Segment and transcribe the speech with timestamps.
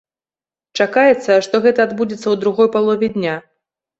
[0.79, 3.37] Чакаецца, што гэта адбудзецца ў другой палове дня.